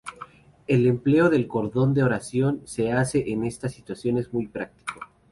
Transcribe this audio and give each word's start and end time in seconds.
El 0.65 0.87
empleo 0.87 1.29
del 1.29 1.47
cordón 1.47 1.93
de 1.93 2.01
oración 2.01 2.63
se 2.65 2.91
hace 2.91 3.29
en 3.33 3.43
estas 3.43 3.73
situaciones 3.73 4.33
muy 4.33 4.47
práctico. 4.47 4.99